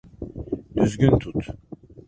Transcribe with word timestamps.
Düzgün 0.77 1.19
tut. 1.19 1.47